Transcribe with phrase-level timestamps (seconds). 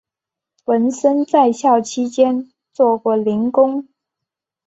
[0.65, 3.87] 文森在校期间做过零工。